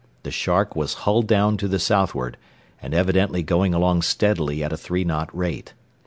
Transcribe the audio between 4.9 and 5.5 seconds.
knot